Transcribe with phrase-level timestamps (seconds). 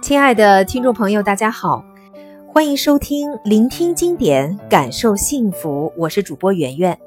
[0.00, 1.84] 亲爱的听众朋友，大家好，
[2.46, 6.98] 欢迎收听《聆听经典，感受幸福》，我是主播圆圆。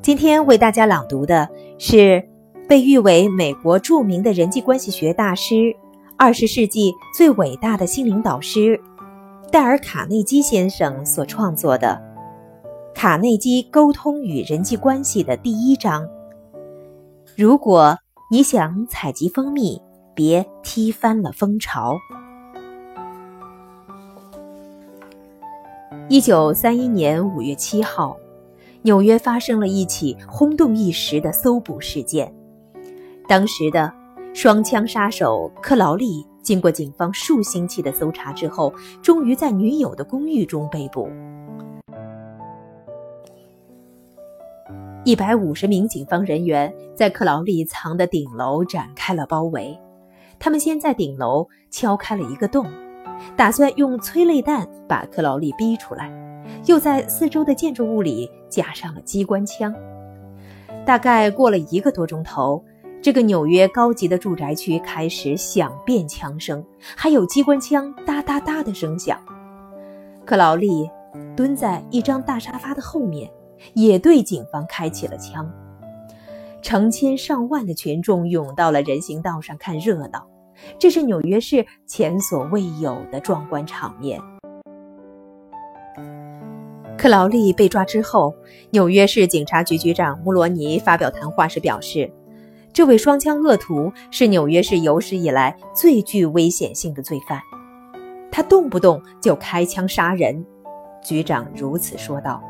[0.00, 2.26] 今天为大家朗读的是
[2.68, 5.74] 被誉为美国著名的人际关系学大师、
[6.16, 8.80] 二十世纪最伟大的心灵导师
[9.50, 12.00] 戴尔·卡内基先生所创作的
[12.94, 16.08] 《卡内基沟通与人际关系》的第一章。
[17.36, 17.98] 如果
[18.30, 19.80] 你想采集蜂蜜。
[20.14, 21.96] 别踢翻了蜂巢。
[26.08, 28.16] 一九三一年五月七号，
[28.82, 32.34] 纽约发生了一起轰动一时的搜捕事件。
[33.28, 33.90] 当时的
[34.34, 41.08] 双枪杀手克劳利，经过警方数星期的搜查之后，终于在女友的公寓中被捕。
[45.08, 49.74] 一百五十名警方人员在克劳利藏的顶楼展开了包围。
[50.38, 52.66] 他们先在顶楼敲开了一个洞，
[53.34, 56.12] 打算用催泪弹把克劳利逼出来，
[56.66, 59.74] 又在四周的建筑物里架上了机关枪。
[60.84, 62.62] 大概过了一个多钟头，
[63.00, 66.62] 这个纽约高级的住宅区开始响遍枪声，
[66.94, 69.18] 还有机关枪哒哒哒的声响。
[70.26, 70.86] 克劳利
[71.34, 73.30] 蹲在一张大沙发的后面，
[73.74, 75.50] 也对警方开起了枪。
[76.60, 80.26] 成千上万的群众涌到了人行道上看热闹，
[80.78, 84.20] 这是纽约市前所未有的壮观场面。
[86.96, 88.34] 克劳利被抓之后，
[88.70, 92.10] 纽约市警察局局长穆罗尼发表谈话时表示
[92.74, 97.40] ：“这位双枪恶徒是纽约市有史以来最具危险性的罪犯，
[98.32, 100.44] 他动不动就开枪杀人。”
[101.00, 102.42] 局长如此说道。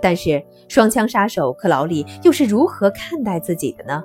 [0.00, 4.02] 但是，双枪杀手克劳利又是如何看待自己的呢？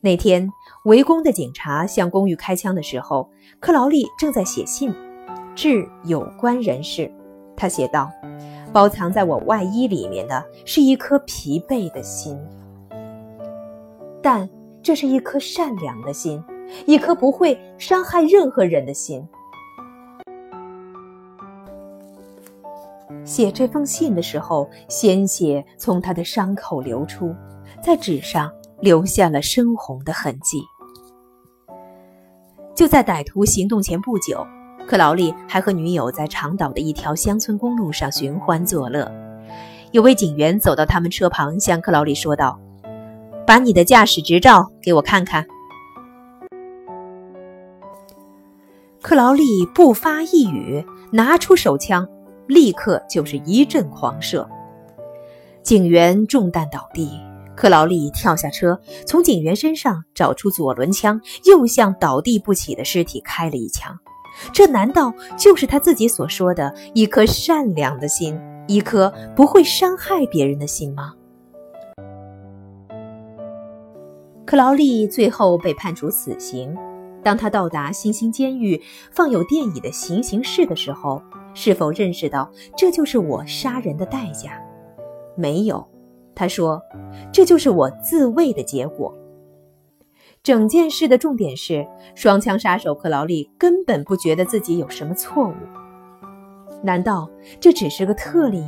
[0.00, 0.50] 那天，
[0.84, 4.94] 围攻的警察向公寓开枪的时候，克劳利正在写信，
[5.54, 7.10] 致有关人士。
[7.56, 8.10] 他写道
[8.72, 12.38] ：“包藏在我外衣里面的是一颗疲惫的心，
[14.20, 14.48] 但
[14.82, 16.42] 这是一颗善良的心，
[16.84, 19.26] 一颗不会伤害任何人的心。”
[23.34, 27.34] 写这封信的时候，鲜血从他的伤口流出，
[27.82, 30.62] 在纸上留下了深红的痕迹。
[32.76, 34.46] 就在歹徒行动前不久，
[34.86, 39.10] 克劳利还和女友在长岛的一条乡村公路上寻欢作乐。
[39.90, 42.60] 有位警员走到他们车旁，向克劳利说道
[43.44, 45.44] ：“把你的驾驶执照给我看看。”
[49.02, 49.42] 克劳利
[49.74, 52.08] 不发一语，拿出手枪。
[52.46, 54.48] 立刻就是一阵狂射，
[55.62, 57.10] 警员中弹倒地。
[57.56, 63.96] 克劳利跳下车，从警员身上找出左轮枪，又向倒地不起的尸体开了一枪。
[64.52, 71.14] 这难道就是他自己所说的一颗善良的心，一颗不会伤害别人的心吗？
[74.44, 76.76] 克劳利最后被判处死刑。
[77.22, 81.22] 当他到达新兴监狱放有电椅的行刑室的时候。
[81.54, 84.60] 是否认识到这就是我杀人的代价？
[85.36, 85.84] 没有，
[86.34, 86.82] 他说，
[87.32, 89.16] 这就是我自卫的结果。
[90.42, 95.54] 整件事的重点是，双枪杀手克劳利根本不觉得自己有什么错误。
[96.82, 98.62] 难道这只是个特例？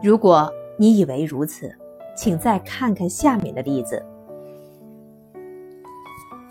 [0.00, 0.48] 如果
[0.78, 1.74] 你以为如此，
[2.16, 4.04] 请再看看下面的例子。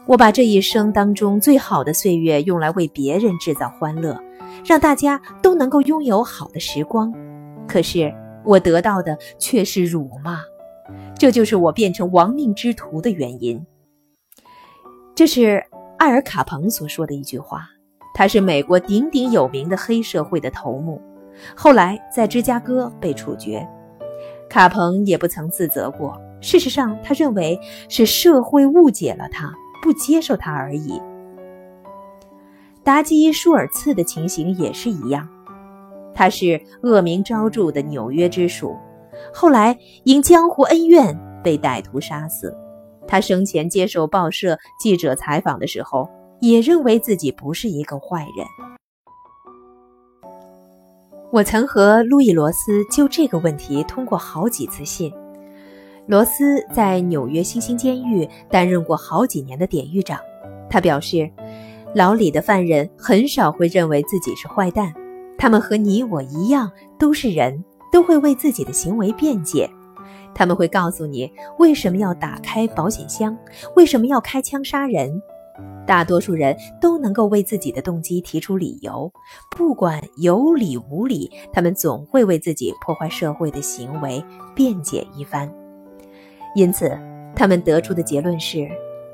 [0.06, 4.20] 我把这一生当中最好的岁月用来为别人制造欢乐。
[4.66, 7.14] 让大家都能够拥有好的时光，
[7.68, 8.14] 可是
[8.46, 10.40] 我得到的却是辱骂，
[11.18, 13.66] 这就是我变成亡命之徒的原因。
[15.16, 15.64] 这是
[15.98, 17.68] 艾尔卡彭所说的一句话，
[18.14, 21.02] 他是美国鼎鼎有名的黑社会的头目，
[21.56, 23.68] 后来在芝加哥被处决。
[24.50, 29.54] 卡彭也不曾自责过，事实上，他认为是社会误解了他，
[29.84, 31.00] 不接受他而已。
[32.84, 35.28] 达基·舒尔茨的情形也是一样，
[36.14, 38.76] 他是恶名昭著的纽约之鼠，
[39.34, 42.56] 后来因江湖恩怨被歹徒杀死。
[43.06, 46.10] 他生前接受报社记者采访的时候，
[46.40, 48.46] 也认为自己不是一个坏人。
[51.32, 55.14] 我曾和路易·罗斯就这个问题通过好几次信。
[56.08, 60.20] 罗斯在纽约新兴监狱担任过好几年的典狱长，
[60.70, 61.30] 他表示。
[61.96, 64.94] 牢里的犯人很少会认为自己是坏蛋，
[65.38, 69.70] 他们和你我一样都是人，都会为自己的行为辩解。
[70.36, 73.36] 他们会告诉你为什么要打开保险箱，
[73.76, 75.22] 为什么要开枪杀人。
[75.86, 79.12] 大多数人都能够为自己的动机提出理由，
[79.58, 85.52] 不管有理无理，他们总会为自己破坏社会的行为辩解一番。
[86.56, 86.96] 因此，
[87.36, 88.70] 他们得出的结论是，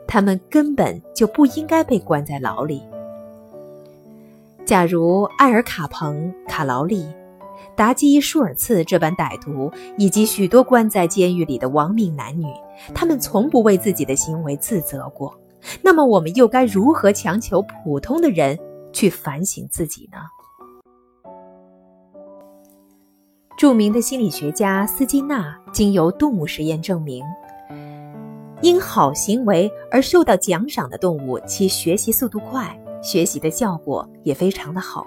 [0.07, 2.81] 他们根本就不应该被关在牢里。
[4.65, 7.05] 假如埃尔·卡彭、卡劳利、
[7.75, 12.47] 达基·舒尔茨这般歹徒，以及许多关在监狱里的亡命男女，
[12.93, 15.37] 他们从不为自己的行为自责过，
[15.81, 18.57] 那么我们又该如何强求普通的人
[18.91, 20.17] 去反省自己呢？
[23.57, 27.23] 著名的心理学家斯金纳经由动物实验证明，
[28.65, 32.75] 因好行为而受到奖赏的动物，其学习速度快。
[32.99, 35.05] 学习的效果也非常的好，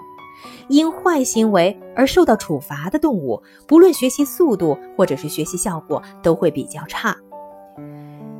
[0.69, 7.13] 因坏行为而受到处罚的动物，不论学习速度或者是学习效果都会比较差。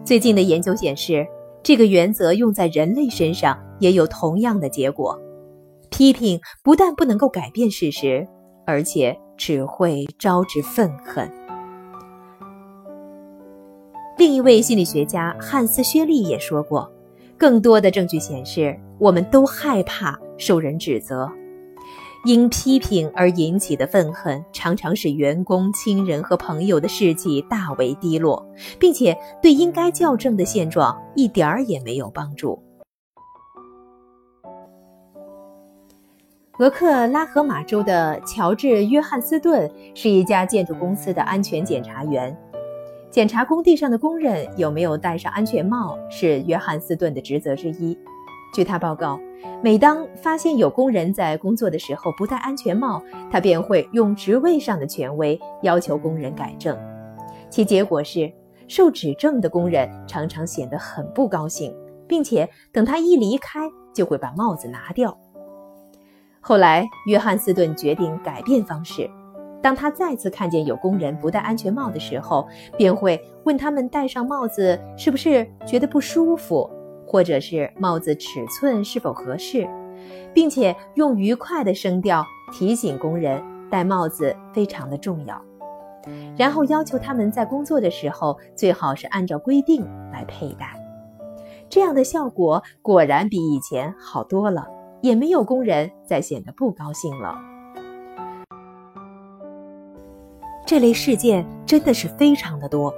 [0.05, 1.27] 最近的研究显示，
[1.61, 5.19] 这个原则用在人类身上也有同样的结果。
[5.89, 8.25] 批评不但不能够改变事实，
[8.65, 11.29] 而且只会招致愤恨。
[14.19, 16.91] 另一位心理学家汉斯·薛利也说过。
[17.37, 21.31] 更多的证据显示，我们都害怕受人指责，
[22.25, 28.45] 因批评而引起的愤恨，常常使员工、亲人和朋友的士气大为低落，
[28.77, 32.61] 并且对应该校正的现状一点儿也没有帮助。
[36.57, 42.37] 俄克拉荷马州的乔治·约翰斯顿是一家建筑公司的安全检查员。
[43.11, 47.97] 检查工地上的工人有没有戴上安全帽是约翰斯顿的职责之一。
[48.53, 49.19] 据他报告，
[49.63, 53.01] 每当发现有工人在工作的时候不戴安全帽，
[53.31, 56.77] 他便会用职位上的权威要求工人改正。
[57.49, 58.31] 其结果是，
[58.67, 61.75] 受指正的工人常常显得很不高兴，
[62.07, 63.61] 并且等他一离开，
[63.91, 65.17] 就会把帽子拿掉。
[66.39, 69.09] 后来，约翰斯顿决定改变方式。
[69.61, 72.47] 当他再次看见有工人不戴安全帽的时候，
[72.77, 76.69] 便会问他们戴上帽子是不是觉得不舒服，
[77.05, 79.67] 或者是帽子尺寸是否合适，
[80.33, 85.41] 并且用愉快的声调提醒工人戴帽子非常的重要，
[86.37, 90.73] 然后要求他们在工作的时候最好是按照规定来佩戴。
[91.67, 94.65] 这样的效果果然比以前好多了，
[95.01, 97.37] 也没有工人再显得不高兴了。
[100.69, 102.93] 这类事件真的是非常的多，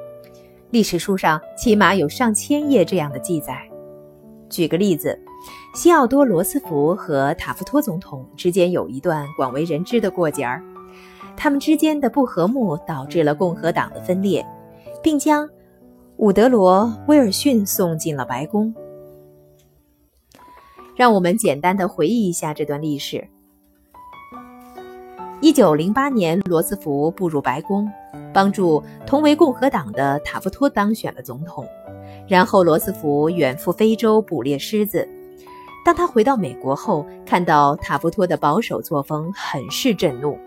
[0.72, 3.66] 历史书上起码有上千页这样的记载。
[4.50, 5.18] 举个例子，
[5.74, 10.62] 西奥多·罗斯福和塔夫托总统之间有一段广为人知的过节儿，
[11.38, 14.46] 他们之间的不和睦导致了共和党的分裂，
[15.02, 15.50] 并将
[16.18, 18.76] 伍德罗·威尔逊送进了白宫。
[20.94, 23.26] 让我们简单的回忆一下这段历史。
[25.42, 27.92] 一九零八年，罗斯福步入白宫，
[28.32, 31.66] 帮助同为共和党的塔夫托当选了总统。
[32.28, 35.08] 然后，罗斯福远赴非洲捕猎狮子。
[35.84, 40.38] 当他回到美国后，看到塔夫托的保守作风，很是震怒。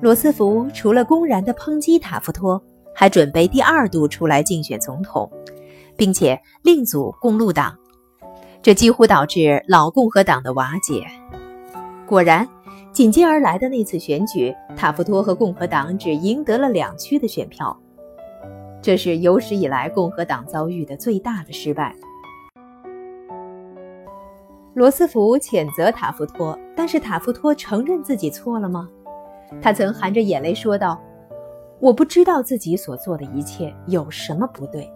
[0.00, 2.62] 罗斯福除了公然的抨击塔夫托，
[2.94, 5.28] 还准备第二度出来竞选总统，
[5.96, 7.76] 并且另组共路党，
[8.62, 11.04] 这几乎导致老共和党的瓦解。
[12.10, 12.44] 果然，
[12.90, 17.78] 紧接而来的那次选举，塔夫托和共和党只赢得了两区的选票，
[18.82, 21.94] 这是有史以来共和党遭遇的最大的失败。
[24.74, 28.88] 罗斯福谴责塔夫托，但是塔夫托承认自己错了吗？
[29.62, 31.00] 他曾含着眼泪说道
[31.78, 34.92] ：“我不知道自己所做的一切有什么不对。”